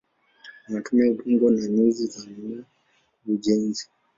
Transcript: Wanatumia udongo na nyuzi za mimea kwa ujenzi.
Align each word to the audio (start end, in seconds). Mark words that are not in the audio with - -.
Wanatumia 0.67 1.07
udongo 1.11 1.47
na 1.49 1.67
nyuzi 1.73 2.05
za 2.13 2.21
mimea 2.29 2.61
kwa 3.17 3.33
ujenzi. 3.33 3.85